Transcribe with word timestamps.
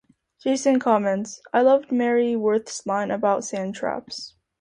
Jason 0.41 0.79
comments: 0.79 1.43
I 1.53 1.61
loved 1.61 1.91
Mary 1.91 2.35
Worth's 2.35 2.87
line 2.87 3.11
about 3.11 3.43
sand 3.43 3.75
traps. 3.75 4.33